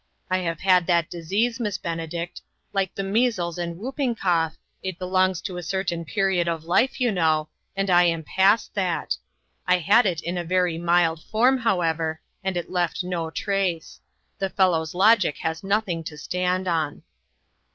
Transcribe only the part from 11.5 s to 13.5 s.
however, and it left no